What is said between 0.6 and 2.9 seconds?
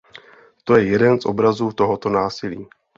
To je jeden z obrazů tohoto násilí.